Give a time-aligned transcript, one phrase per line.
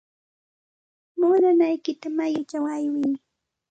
[1.17, 3.13] Muudanaykita mayuchaw aywiy.